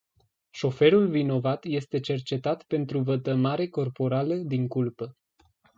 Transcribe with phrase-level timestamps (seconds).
[0.49, 5.17] Șoferul vinovat este cercetat pentru vătămare corporală din culpă.